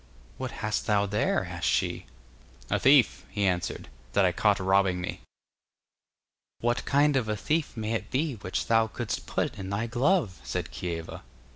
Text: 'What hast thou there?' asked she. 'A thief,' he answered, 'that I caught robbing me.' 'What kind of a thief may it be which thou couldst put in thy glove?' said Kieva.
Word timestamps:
'What 0.39 0.49
hast 0.65 0.87
thou 0.87 1.05
there?' 1.05 1.45
asked 1.45 1.67
she. 1.69 2.07
'A 2.71 2.79
thief,' 2.79 3.23
he 3.29 3.45
answered, 3.45 3.87
'that 4.13 4.25
I 4.25 4.31
caught 4.31 4.59
robbing 4.59 4.99
me.' 4.99 5.21
'What 6.59 6.85
kind 6.85 7.15
of 7.15 7.29
a 7.29 7.37
thief 7.37 7.77
may 7.77 7.91
it 7.91 8.09
be 8.09 8.33
which 8.37 8.65
thou 8.65 8.87
couldst 8.87 9.27
put 9.27 9.59
in 9.59 9.69
thy 9.69 9.85
glove?' 9.85 10.41
said 10.43 10.71
Kieva. 10.71 11.21